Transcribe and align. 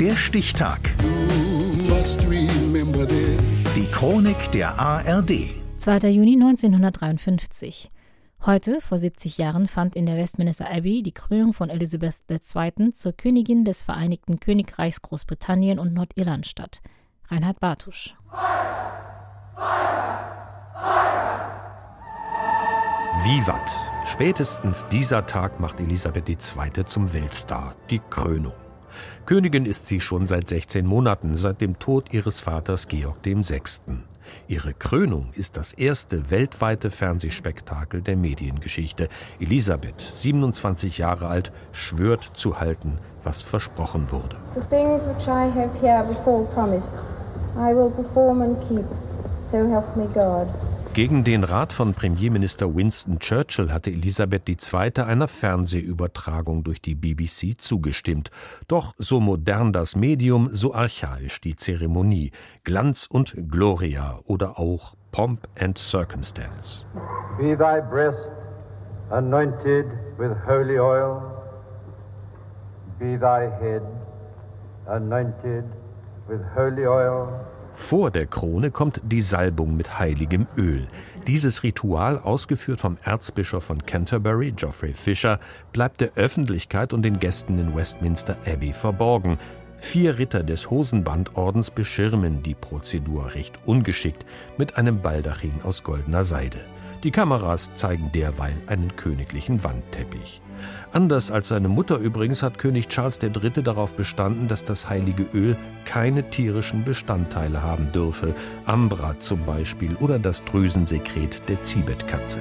Der 0.00 0.14
Stichtag. 0.14 0.78
Die 3.74 3.86
Chronik 3.90 4.52
der 4.52 4.78
ARD. 4.78 5.50
2. 5.78 5.98
Juni 6.10 6.34
1953. 6.34 7.90
Heute, 8.46 8.80
vor 8.80 8.98
70 8.98 9.38
Jahren, 9.38 9.66
fand 9.66 9.96
in 9.96 10.06
der 10.06 10.16
Westminster 10.16 10.70
Abbey 10.70 11.02
die 11.02 11.10
Krönung 11.10 11.52
von 11.52 11.68
Elizabeth 11.68 12.14
II. 12.30 12.92
zur 12.92 13.12
Königin 13.12 13.64
des 13.64 13.82
Vereinigten 13.82 14.38
Königreichs 14.38 15.02
Großbritannien 15.02 15.80
und 15.80 15.94
Nordirland 15.94 16.46
statt. 16.46 16.80
Reinhard 17.28 17.58
Bartusch. 17.58 18.14
Vivat! 23.24 23.76
Spätestens 24.06 24.86
dieser 24.92 25.26
Tag 25.26 25.58
macht 25.58 25.80
Elisabeth 25.80 26.28
II. 26.28 26.84
zum 26.86 27.12
Weltstar, 27.12 27.74
die 27.90 27.98
Krönung. 27.98 28.54
Königin 29.26 29.66
ist 29.66 29.86
sie 29.86 30.00
schon 30.00 30.26
seit 30.26 30.48
16 30.48 30.86
Monaten, 30.86 31.36
seit 31.36 31.60
dem 31.60 31.78
Tod 31.78 32.12
ihres 32.12 32.40
Vaters 32.40 32.88
Georg 32.88 33.24
VI. 33.24 33.60
Ihre 34.46 34.74
Krönung 34.74 35.30
ist 35.34 35.56
das 35.56 35.72
erste 35.72 36.30
weltweite 36.30 36.90
Fernsehspektakel 36.90 38.02
der 38.02 38.16
Mediengeschichte. 38.16 39.08
Elisabeth, 39.40 40.00
27 40.00 40.98
Jahre 40.98 41.28
alt, 41.28 41.52
schwört 41.72 42.24
zu 42.34 42.60
halten, 42.60 42.98
was 43.22 43.42
versprochen 43.42 44.10
wurde. 44.10 44.36
The 44.54 44.60
things 44.68 45.02
which 45.04 45.26
I 45.26 45.50
have 45.50 45.70
here 45.80 46.04
before 46.04 46.44
promised, 46.54 46.88
I 47.56 47.74
will 47.74 47.90
perform 47.90 48.42
and 48.42 48.58
keep. 48.68 48.86
So 49.50 49.66
help 49.66 49.96
me 49.96 50.06
God. 50.14 50.46
Gegen 50.98 51.22
den 51.22 51.44
Rat 51.44 51.72
von 51.72 51.94
Premierminister 51.94 52.74
Winston 52.74 53.20
Churchill 53.20 53.72
hatte 53.72 53.88
Elisabeth 53.88 54.48
II. 54.48 55.04
einer 55.04 55.28
Fernsehübertragung 55.28 56.64
durch 56.64 56.82
die 56.82 56.96
BBC 56.96 57.56
zugestimmt. 57.56 58.32
Doch 58.66 58.94
so 58.98 59.20
modern 59.20 59.72
das 59.72 59.94
Medium, 59.94 60.48
so 60.50 60.74
archaisch 60.74 61.40
die 61.40 61.54
Zeremonie. 61.54 62.32
Glanz 62.64 63.06
und 63.08 63.32
Gloria 63.48 64.18
oder 64.24 64.58
auch 64.58 64.96
Pomp 65.12 65.46
and 65.60 65.78
Circumstance. 65.78 66.84
Be 67.38 67.56
thy 67.56 67.80
breast 67.80 68.18
anointed 69.12 69.86
with 70.18 70.32
holy 70.48 70.80
oil. 70.80 71.22
Be 72.98 73.16
thy 73.16 73.48
head 73.60 73.82
anointed 74.88 75.62
with 76.26 76.40
holy 76.56 76.88
oil. 76.88 77.28
Vor 77.74 78.10
der 78.10 78.26
Krone 78.26 78.70
kommt 78.70 79.00
die 79.04 79.22
Salbung 79.22 79.76
mit 79.76 79.98
heiligem 79.98 80.46
Öl. 80.56 80.86
Dieses 81.26 81.62
Ritual, 81.62 82.18
ausgeführt 82.18 82.80
vom 82.80 82.96
Erzbischof 83.02 83.64
von 83.64 83.84
Canterbury, 83.84 84.52
Geoffrey 84.52 84.94
Fisher, 84.94 85.38
bleibt 85.72 86.00
der 86.00 86.12
Öffentlichkeit 86.14 86.92
und 86.92 87.02
den 87.02 87.18
Gästen 87.18 87.58
in 87.58 87.76
Westminster 87.76 88.36
Abbey 88.46 88.72
verborgen. 88.72 89.38
Vier 89.76 90.18
Ritter 90.18 90.42
des 90.42 90.70
Hosenbandordens 90.70 91.70
beschirmen 91.70 92.42
die 92.42 92.54
Prozedur 92.54 93.34
recht 93.34 93.66
ungeschickt 93.66 94.26
mit 94.56 94.76
einem 94.76 95.00
Baldachin 95.02 95.60
aus 95.62 95.84
goldener 95.84 96.24
Seide. 96.24 96.58
Die 97.04 97.12
Kameras 97.12 97.70
zeigen 97.76 98.10
derweil 98.12 98.56
einen 98.66 98.96
königlichen 98.96 99.62
Wandteppich. 99.62 100.42
Anders 100.90 101.30
als 101.30 101.48
seine 101.48 101.68
Mutter 101.68 101.98
übrigens 101.98 102.42
hat 102.42 102.58
König 102.58 102.88
Charles 102.88 103.20
III. 103.22 103.62
darauf 103.62 103.94
bestanden, 103.94 104.48
dass 104.48 104.64
das 104.64 104.88
heilige 104.88 105.22
Öl 105.32 105.56
keine 105.84 106.28
tierischen 106.30 106.82
Bestandteile 106.82 107.62
haben 107.62 107.92
dürfe, 107.92 108.34
Ambra 108.64 109.18
zum 109.20 109.44
Beispiel 109.46 109.94
oder 109.96 110.18
das 110.18 110.44
Drüsensekret 110.44 111.48
der 111.48 111.62
Zibetkatze. 111.62 112.40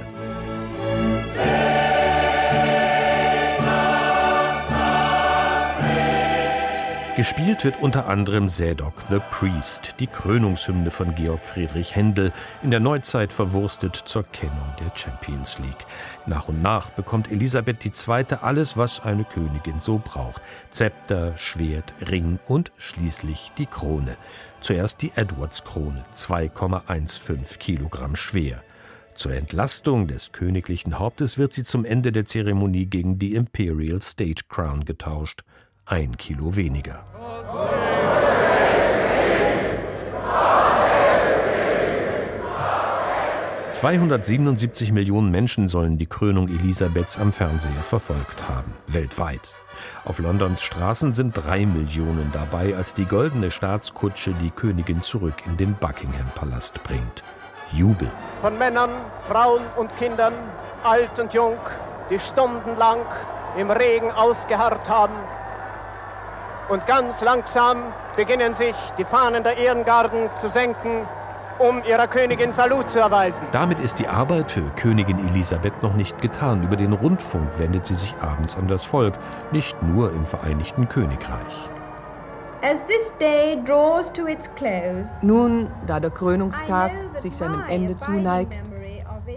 Gespielt 7.18 7.64
wird 7.64 7.82
unter 7.82 8.06
anderem 8.06 8.48
Sädok 8.48 9.02
the 9.02 9.18
Priest, 9.32 9.96
die 10.00 10.06
Krönungshymne 10.06 10.92
von 10.92 11.16
Georg 11.16 11.44
Friedrich 11.44 11.96
Händel, 11.96 12.32
in 12.62 12.70
der 12.70 12.80
Neuzeit 12.80 13.34
verwurstet 13.34 13.96
zur 13.96 14.22
Kennung 14.22 14.72
der 14.80 14.92
Champions 14.96 15.58
League. 15.58 15.88
Nach 16.28 16.48
und 16.48 16.62
nach 16.62 16.92
bekommt 16.92 17.32
Elisabeth 17.32 17.84
II. 17.84 18.38
alles, 18.40 18.78
was 18.78 19.00
eine 19.00 19.26
Königin 19.26 19.80
so 19.80 19.98
braucht. 19.98 20.44
Zepter, 20.70 21.36
Schwert, 21.38 21.92
Ring 22.08 22.38
und 22.46 22.72
schließlich 22.78 23.52
die 23.58 23.66
Krone. 23.66 24.16
Zuerst 24.62 25.02
die 25.02 25.12
Edwards-Krone, 25.16 26.06
2,15 26.14 27.58
Kilogramm 27.58 28.16
schwer. 28.16 28.62
Zur 29.16 29.34
Entlastung 29.34 30.06
des 30.08 30.34
königlichen 30.34 31.00
Hauptes 31.00 31.40
wird 31.40 31.52
sie 31.52 31.64
zum 31.64 31.84
Ende 31.84 32.12
der 32.12 32.26
Zeremonie 32.26 32.86
gegen 32.86 33.18
die 33.18 33.34
Imperial 33.34 34.04
State 34.04 34.44
Crown 34.50 34.86
getauscht 34.86 35.42
ein 35.88 36.18
Kilo 36.18 36.56
weniger. 36.56 37.04
»277 43.70 44.92
Millionen 44.92 45.32
Menschen 45.32 45.68
sollen 45.68 45.98
die 45.98 46.06
Krönung 46.06 46.48
Elisabeths 46.48 47.18
am 47.18 47.32
Fernseher 47.32 47.84
verfolgt 47.84 48.48
haben, 48.50 48.74
weltweit. 48.88 49.56
Auf 50.04 50.20
Londons 50.20 50.62
Straßen 50.62 51.14
sind 51.14 51.38
drei 51.38 51.66
Millionen 51.66 52.32
dabei, 52.34 52.76
als 52.76 52.94
die 52.94 53.06
goldene 53.06 53.52
Staatskutsche 53.52 54.34
die 54.42 54.52
Königin 54.52 55.02
zurück 55.02 55.46
in 55.46 55.58
den 55.58 55.76
Buckingham-Palast 55.76 56.84
bringt. 56.84 57.24
Jubel. 57.72 58.10
Von 58.42 58.58
Männern, 58.58 59.02
Frauen 59.28 59.64
und 59.78 59.96
Kindern, 59.98 60.34
alt 60.84 61.20
und 61.20 61.34
jung, 61.34 61.58
die 62.10 62.20
stundenlang 62.20 63.02
im 63.58 63.70
Regen 63.70 64.12
ausgeharrt 64.12 64.88
haben, 64.88 65.16
und 66.70 66.86
ganz 66.86 67.20
langsam 67.22 67.78
beginnen 68.16 68.56
sich 68.56 68.76
die 68.98 69.06
Fahnen 69.06 69.44
der 69.44 69.58
Ehrengarden 69.58 70.30
zu 70.42 70.50
senken, 70.50 71.08
um 71.60 71.82
ihrer 71.84 72.08
Königin 72.08 72.54
Salut 72.56 72.92
zu 72.92 73.00
erweisen. 73.00 73.42
Damit 73.52 73.80
ist 73.80 74.00
die 74.00 74.08
Arbeit 74.08 74.52
für 74.52 74.70
Königin 74.76 75.20
Elisabeth 75.30 75.82
noch 75.82 75.94
nicht 75.94 76.22
getan. 76.22 76.64
Über 76.64 76.76
den 76.76 76.94
Rundfunk 76.94 77.58
wendet 77.58 77.86
sie 77.86 77.96
sich 77.96 78.14
abends 78.22 78.56
an 78.58 78.68
das 78.68 78.86
Volk, 78.86 79.16
nicht 79.52 79.82
nur 79.82 80.12
im 80.12 80.26
Vereinigten 80.26 80.88
Königreich. 80.88 81.70
Nun, 85.22 85.72
da 85.88 86.00
der 86.00 86.12
Krönungstag 86.12 86.92
sich 87.22 87.36
seinem 87.38 87.64
Ende 87.68 87.98
zuneigt, 87.98 88.54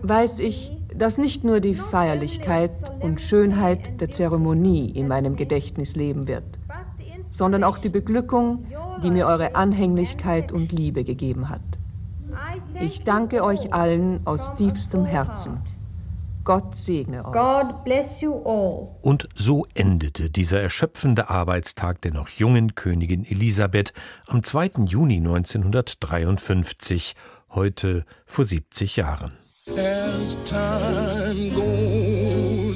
weiß 0.03 0.39
ich, 0.39 0.77
dass 0.95 1.17
nicht 1.17 1.45
nur 1.45 1.61
die 1.61 1.77
Feierlichkeit 1.91 2.73
und 3.01 3.21
Schönheit 3.21 4.01
der 4.01 4.11
Zeremonie 4.11 4.91
in 4.91 5.07
meinem 5.07 5.37
Gedächtnis 5.37 5.95
leben 5.95 6.27
wird 6.29 6.60
sondern 7.41 7.65
auch 7.65 7.79
die 7.79 7.89
Beglückung, 7.89 8.67
die 9.03 9.11
mir 9.11 9.27
eure 9.27 9.55
Anhänglichkeit 9.55 10.53
und 10.53 10.73
Liebe 10.73 11.05
gegeben 11.05 11.49
hat. 11.49 11.63
Ich 12.79 13.03
danke 13.05 13.43
euch 13.43 13.73
allen 13.73 14.27
aus 14.27 14.43
tiefstem 14.59 15.07
Herzen. 15.07 15.57
Gott 16.45 16.77
segne 16.85 17.25
euch. 17.25 17.33
God 17.33 17.83
bless 17.83 18.21
you 18.21 18.35
all. 18.45 18.89
Und 19.01 19.27
so 19.35 19.67
endete 19.73 20.29
dieser 20.29 20.61
erschöpfende 20.61 21.31
Arbeitstag 21.31 22.03
der 22.03 22.13
noch 22.13 22.29
jungen 22.29 22.75
Königin 22.75 23.25
Elisabeth 23.25 23.95
am 24.27 24.43
2. 24.43 24.73
Juni 24.87 25.17
1953, 25.17 27.17
heute 27.55 28.05
vor 28.27 28.45
70 28.45 28.97
Jahren. 28.97 29.33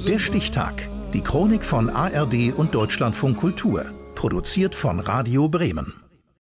Der 0.08 0.18
Stichtag. 0.18 0.88
Die 1.12 1.20
Chronik 1.20 1.64
von 1.64 1.90
ARD 1.90 2.54
und 2.56 2.74
Deutschlandfunk 2.74 3.36
Kultur. 3.36 3.84
Produziert 4.24 4.74
von 4.74 5.00
Radio 5.00 5.50
Bremen. 5.50 6.03